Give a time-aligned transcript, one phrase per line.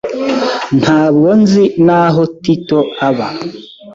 [0.79, 3.27] Ntabwo nzi n'aho Tito aba.